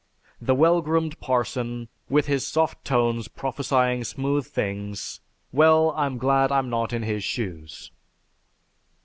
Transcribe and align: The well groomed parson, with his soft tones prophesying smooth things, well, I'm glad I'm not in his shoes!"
The 0.41 0.55
well 0.55 0.81
groomed 0.81 1.19
parson, 1.19 1.87
with 2.09 2.25
his 2.25 2.47
soft 2.47 2.83
tones 2.83 3.27
prophesying 3.27 4.03
smooth 4.03 4.47
things, 4.47 5.19
well, 5.51 5.93
I'm 5.95 6.17
glad 6.17 6.51
I'm 6.51 6.71
not 6.71 6.91
in 6.91 7.03
his 7.03 7.23
shoes!" 7.23 7.91